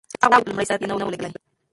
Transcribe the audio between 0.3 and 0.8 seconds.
ولې په لومړي سر